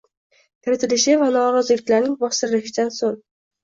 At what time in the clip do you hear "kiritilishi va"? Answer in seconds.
0.67-1.29